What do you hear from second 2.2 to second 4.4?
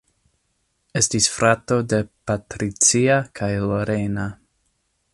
Patricia kaj Lorena.